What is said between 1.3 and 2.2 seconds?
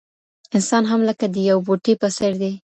د یو بوټي په